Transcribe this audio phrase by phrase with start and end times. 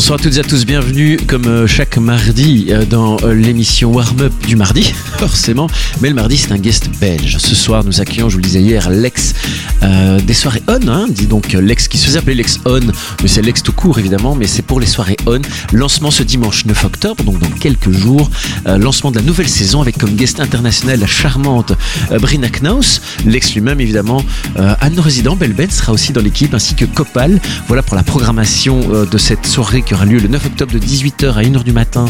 [0.00, 3.92] Bonsoir à toutes et à tous, bienvenue comme euh, chaque mardi euh, dans euh, l'émission
[3.92, 4.82] Warm Up du mardi,
[5.18, 5.66] forcément.
[6.00, 7.36] Mais le mardi, c'est un guest belge.
[7.36, 9.34] Ce soir, nous accueillons, je vous le disais hier, l'ex
[9.82, 12.80] des soirées On, hein, dit donc l'ex qui se faisait appeler l'ex On,
[13.22, 15.40] mais c'est l'ex tout court évidemment, mais c'est pour les soirées On.
[15.72, 18.30] Lancement ce dimanche 9 octobre, donc dans quelques jours.
[18.66, 21.72] lancement de la nouvelle saison avec comme guest international la charmante
[22.20, 24.22] Brina Knaus, l'ex lui-même évidemment.
[24.56, 27.40] Anne Résident, Belben sera aussi dans l'équipe, ainsi que Copal.
[27.68, 31.32] Voilà pour la programmation de cette soirée qui aura lieu le 9 octobre de 18h
[31.34, 32.06] à 1h du matin,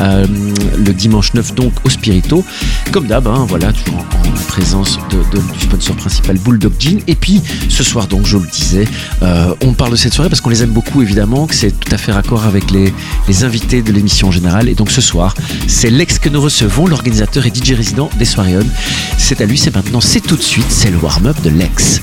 [0.00, 0.26] euh,
[0.76, 2.44] le dimanche 9 donc au Spirito.
[2.90, 6.98] Comme d'hab, hein, voilà, toujours en, présence de, du sponsor principal Bulldog Jean.
[7.14, 8.84] Puis ce soir donc, je le disais,
[9.22, 11.94] euh, on parle de cette soirée parce qu'on les aime beaucoup évidemment, que c'est tout
[11.94, 12.92] à fait raccord avec les,
[13.44, 14.68] invités de l'émission en général.
[14.68, 15.34] Et donc ce soir,
[15.66, 18.58] c'est l'ex que nous recevons, l'organisateur et DJ résident des soirées.
[19.18, 22.02] C'est à lui, c'est maintenant, c'est tout de suite, c'est le warm-up de l'ex.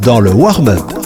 [0.00, 1.05] Dans le warm-up.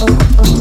[0.00, 0.06] oh,
[0.38, 0.57] oh.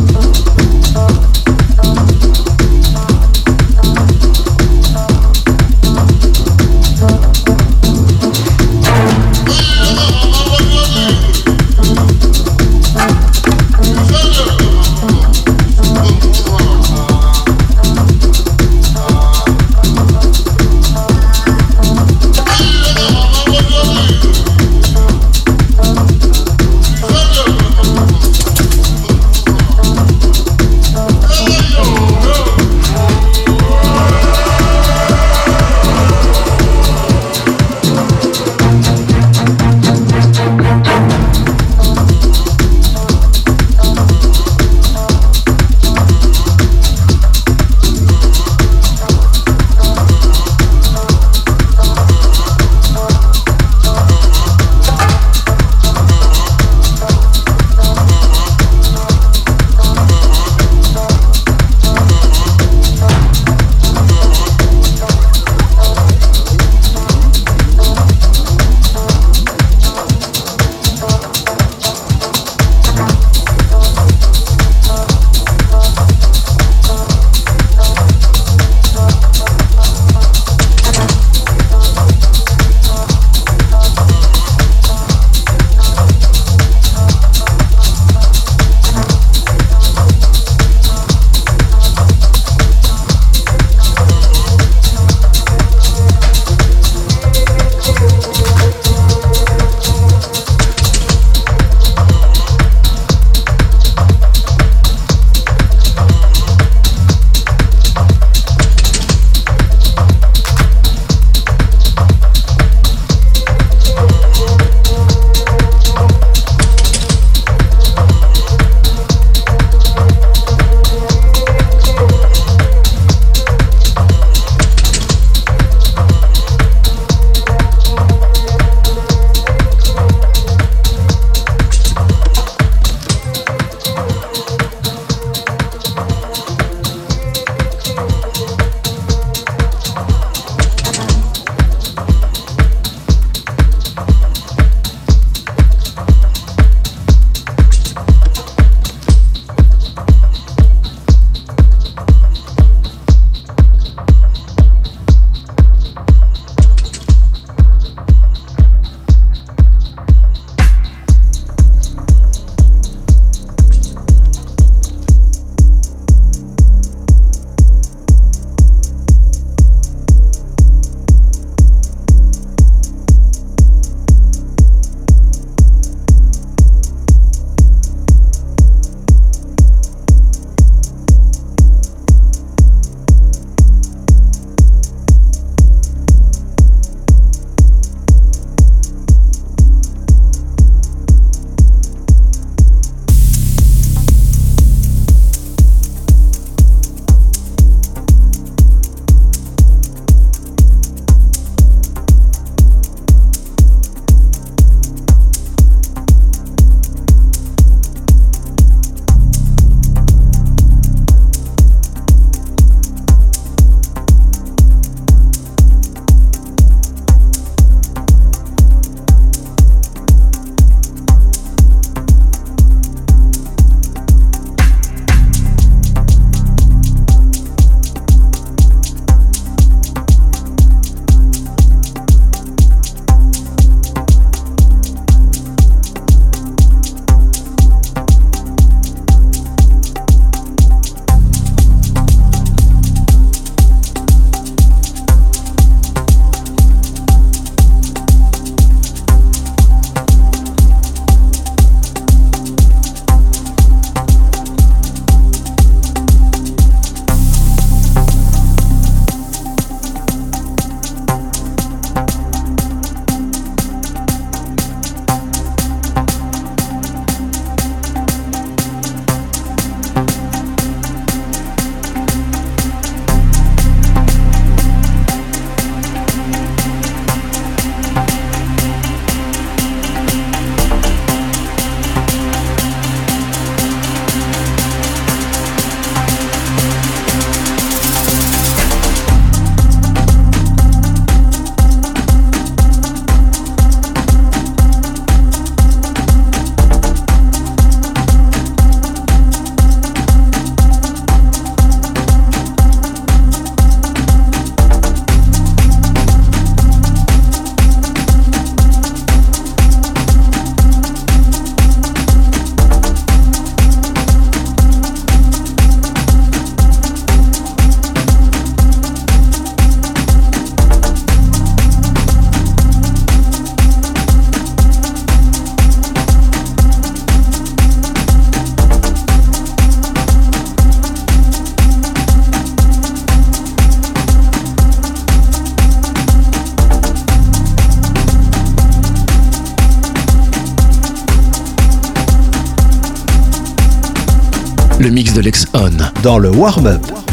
[344.79, 345.71] Le mix de Lex On.
[346.03, 347.06] Dans le warm-up.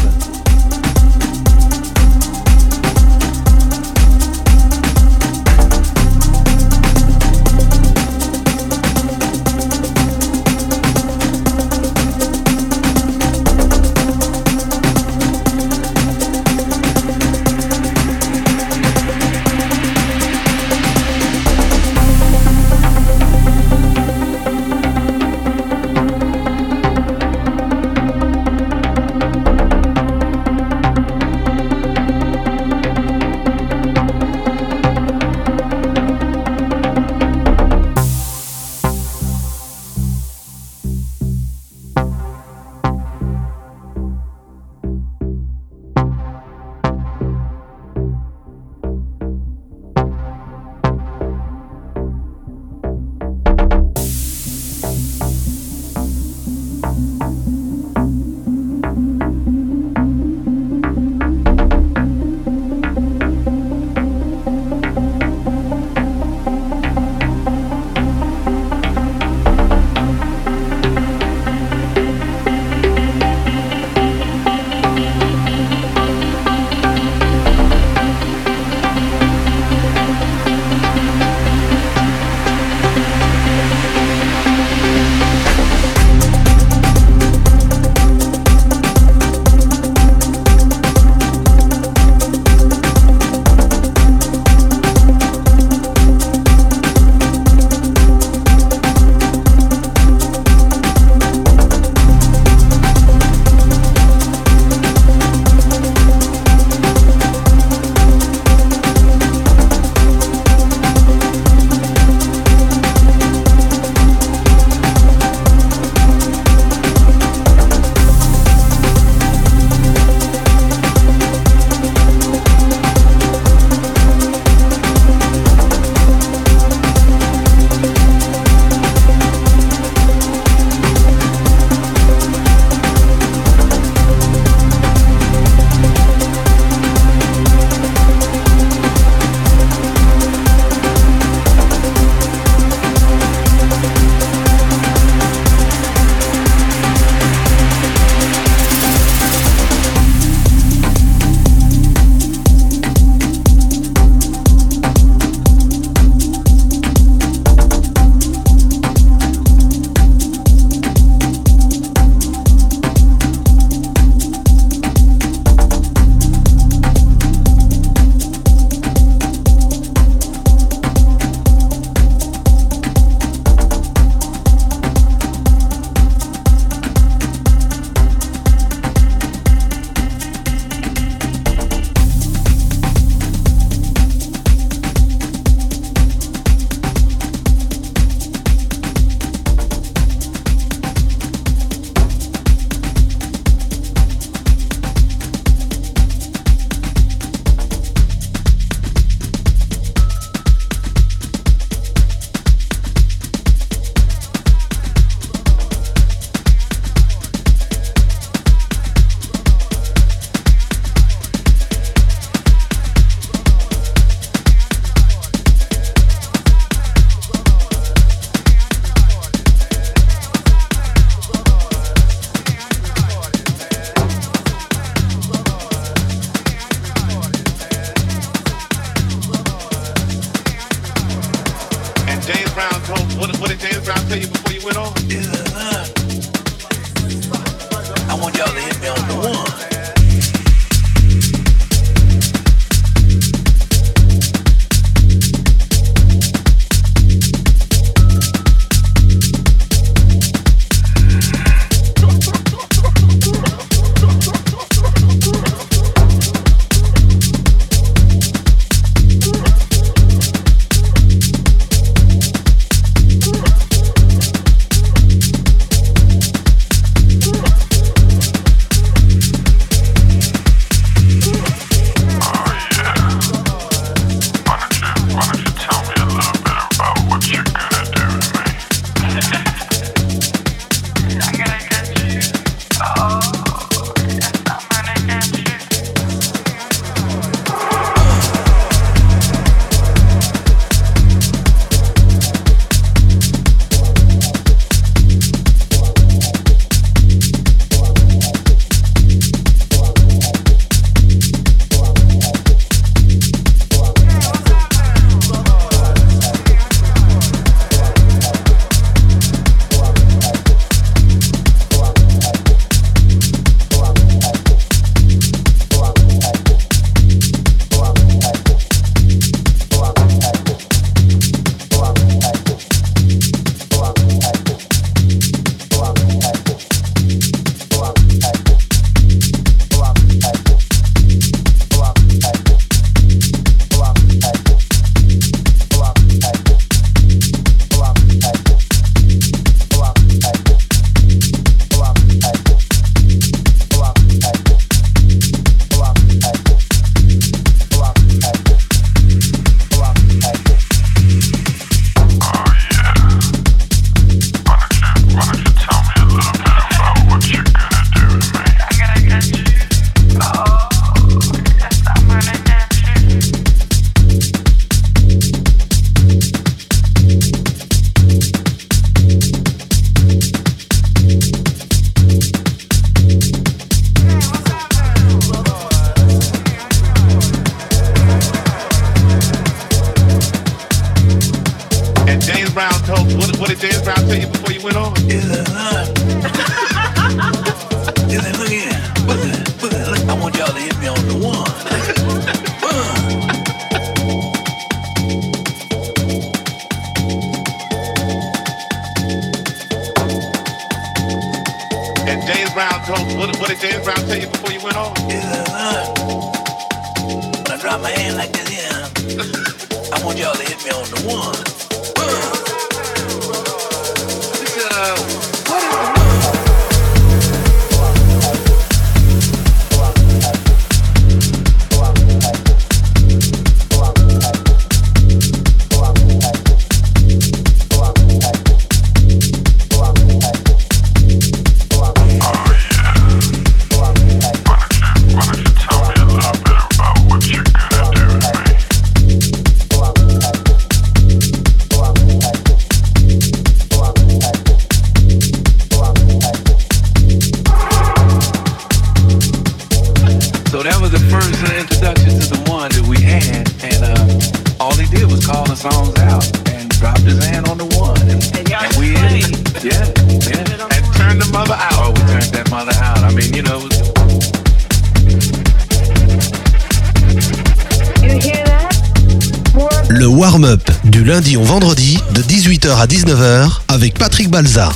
[470.35, 474.69] warm-up du lundi au vendredi de 18h à 19h avec Patrick Balza.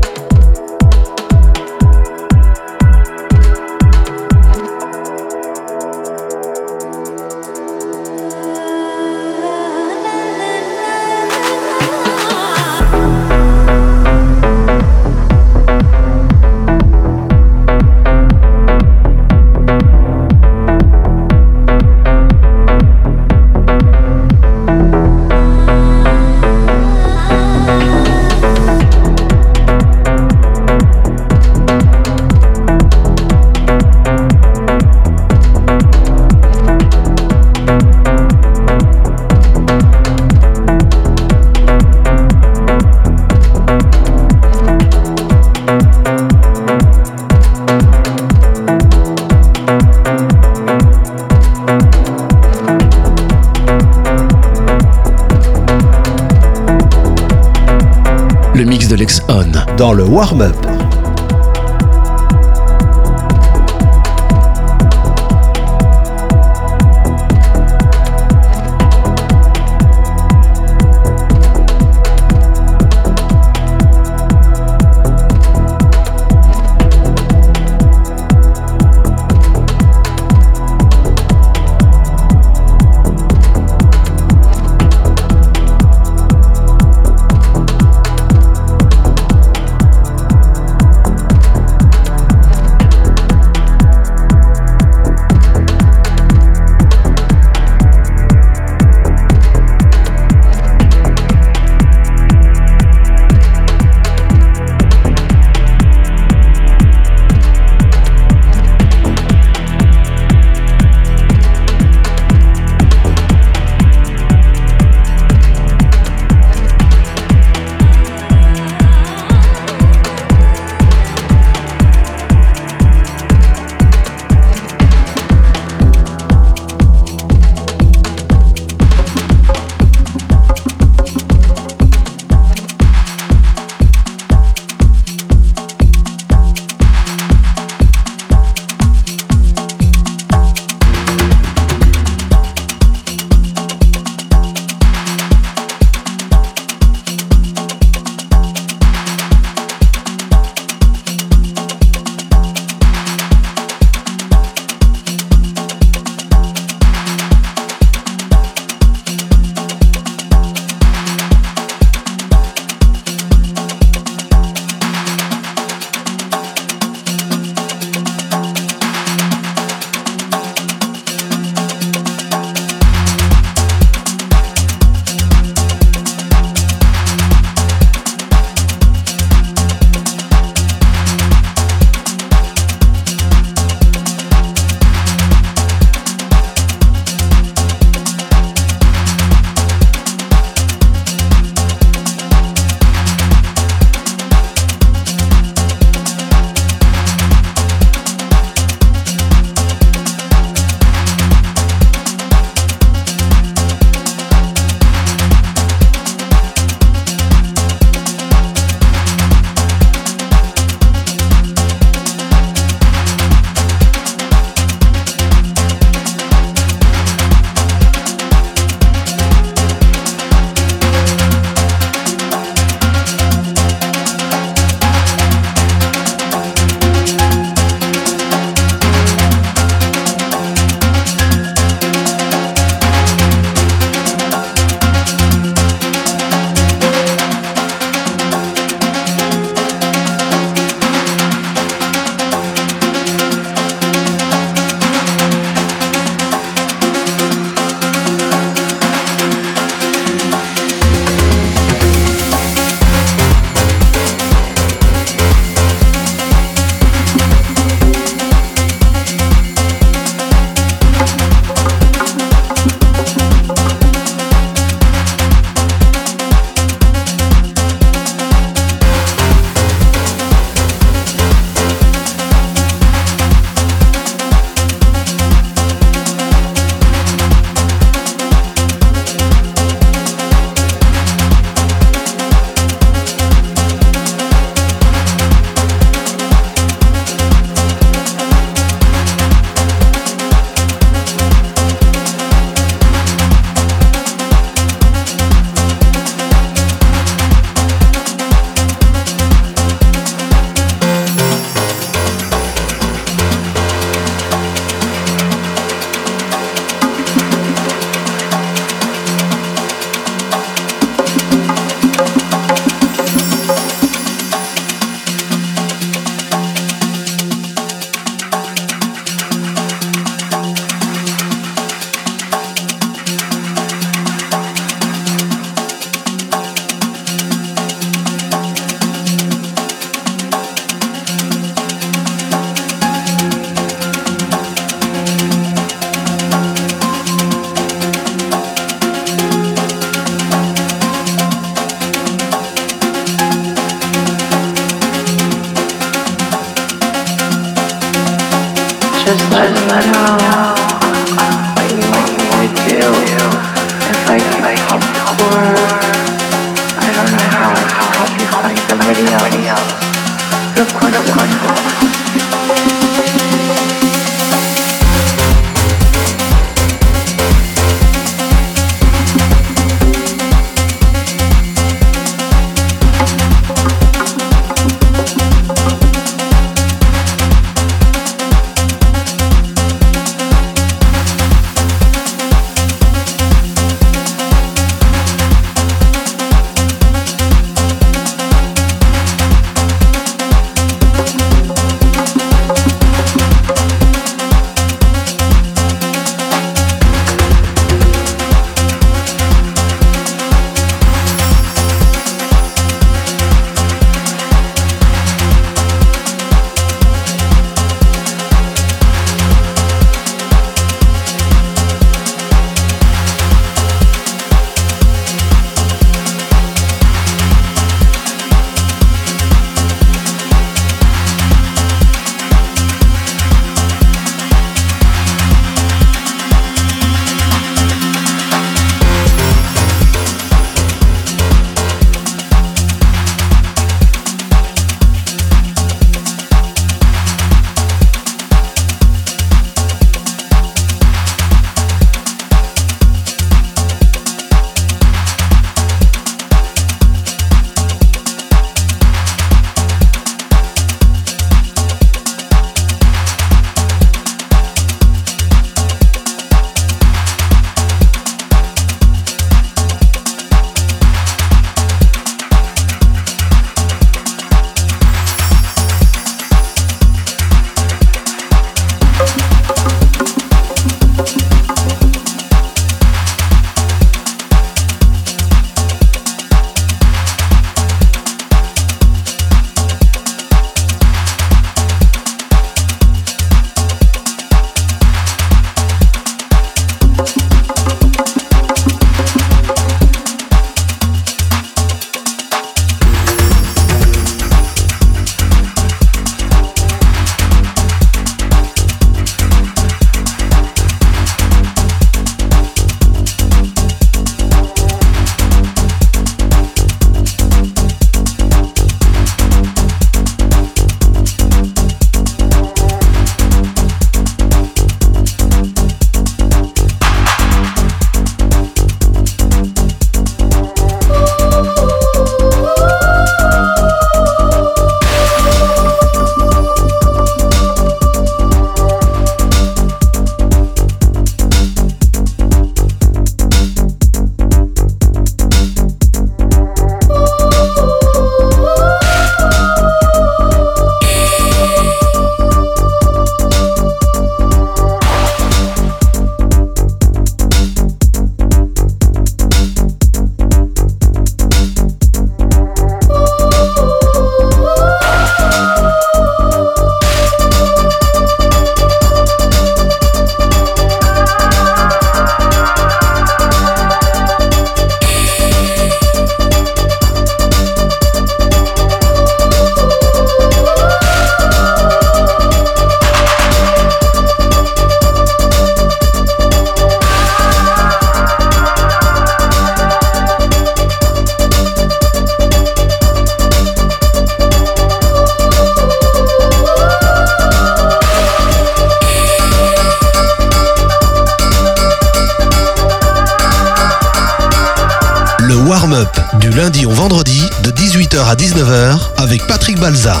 [597.90, 600.00] 18h à 19h avec Patrick Balza.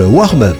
[0.00, 0.59] Le warm-up.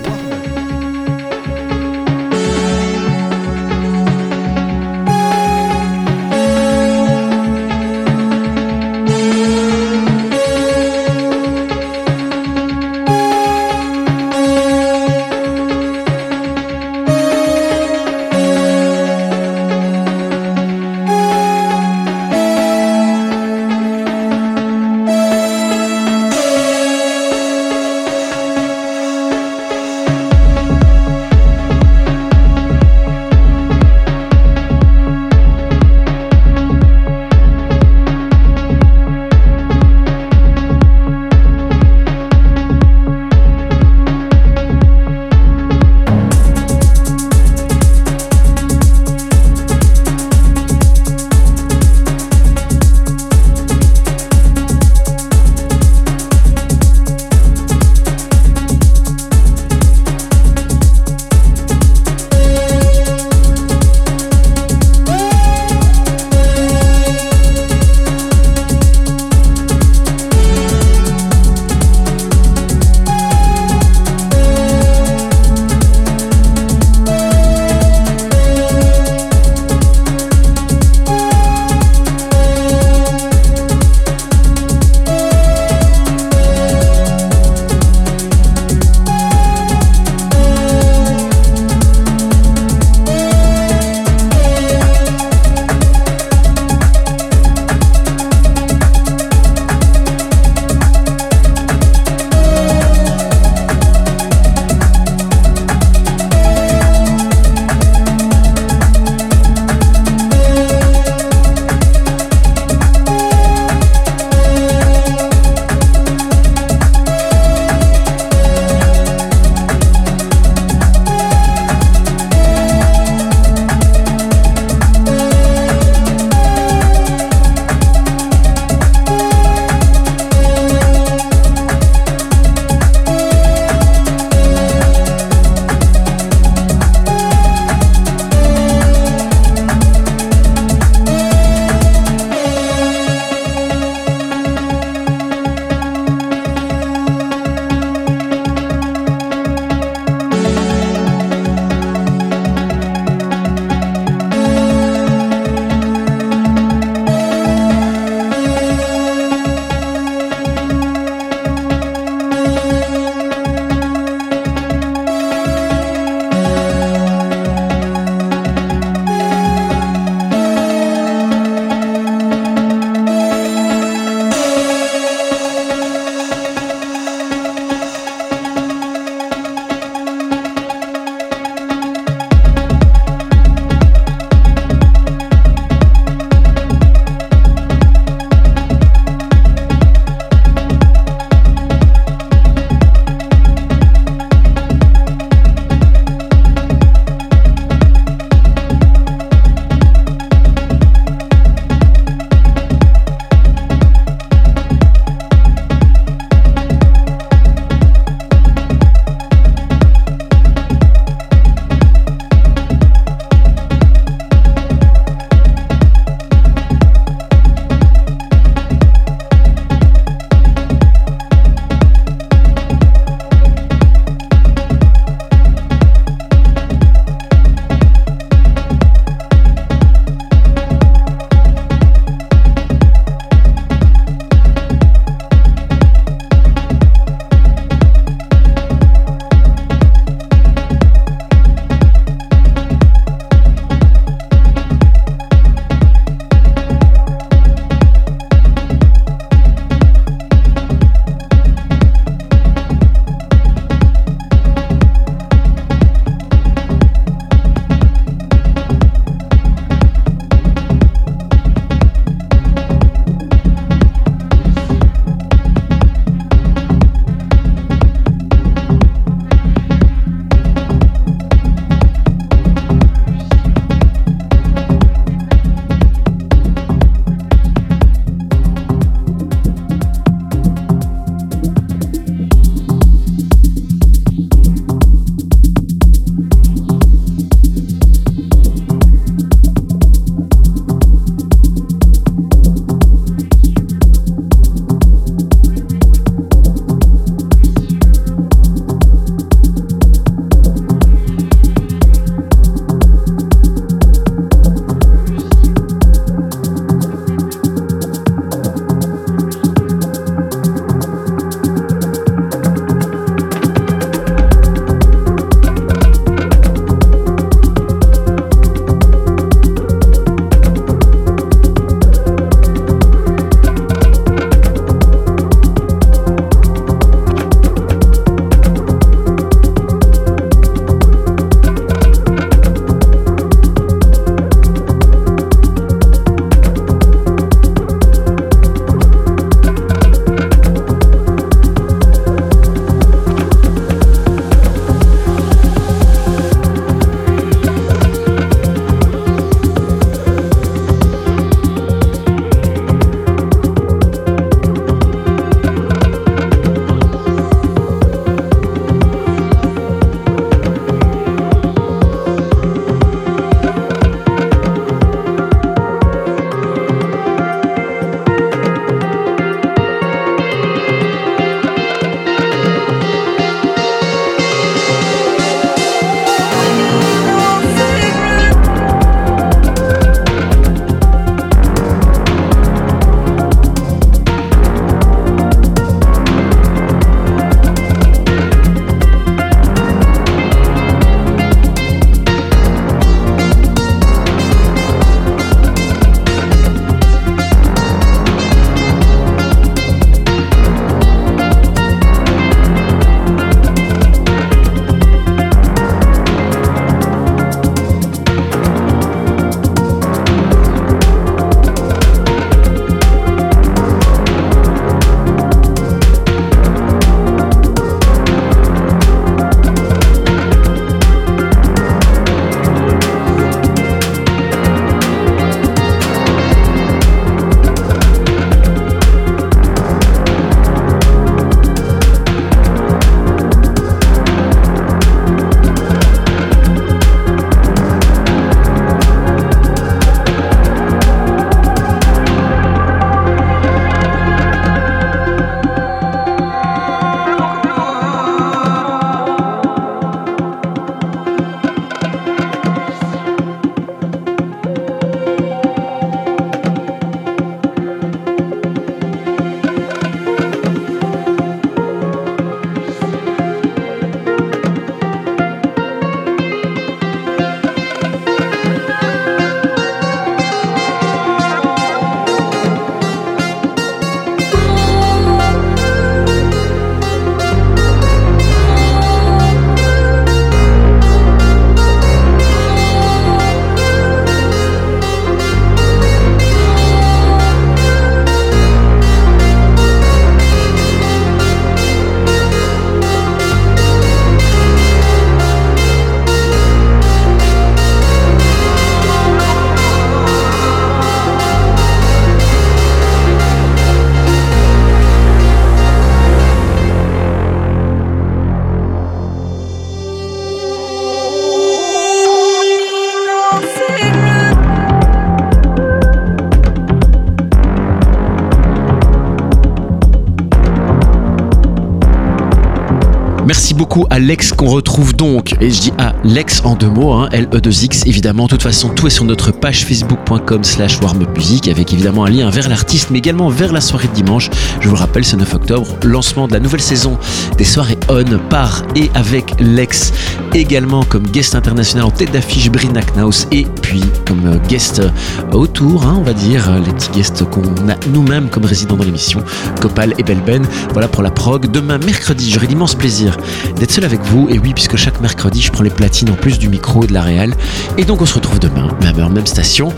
[523.30, 526.94] Merci beaucoup à Lex qu'on retrouve donc, et je dis à Lex en deux mots,
[526.94, 528.24] hein, L-E-2-X évidemment.
[528.24, 532.28] De toute façon, tout est sur notre page facebook.com slash warmupmusic avec évidemment un lien
[532.28, 534.30] vers l'artiste mais également vers la soirée de dimanche.
[534.60, 536.98] Je vous le rappelle, c'est 9 octobre, lancement de la nouvelle saison
[537.38, 539.92] des soirées On par et avec Lex
[540.34, 544.82] également comme guest international en tête d'affiche Brina Knaus et puis comme guest
[545.30, 549.22] autour, hein, on va dire, les petits guests qu'on a nous-mêmes comme résidents dans l'émission,
[549.60, 550.44] Copal et Belben.
[550.72, 551.48] Voilà pour la prog.
[551.48, 553.19] Demain, mercredi, j'aurai l'immense plaisir
[553.56, 554.28] d'être seul avec vous.
[554.30, 556.94] Et oui, puisque chaque mercredi, je prends les platines en plus du micro et de
[556.94, 557.34] la réelle.
[557.78, 559.72] Et donc, on se retrouve demain, même heure, même station.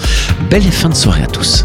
[0.50, 1.64] Belle fin de soirée à tous.